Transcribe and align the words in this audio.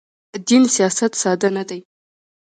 دین 0.47 0.63
سیاست 0.75 1.11
ساده 1.21 1.49
نه 1.57 1.63
دی. 1.69 1.79